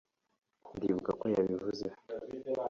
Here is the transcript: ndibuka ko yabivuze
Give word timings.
ndibuka 0.75 1.11
ko 1.19 1.25
yabivuze 1.35 1.85